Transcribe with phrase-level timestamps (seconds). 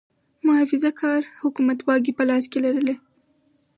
[0.45, 2.95] محافظه کار حکومت واګې په لاس کې لرلې.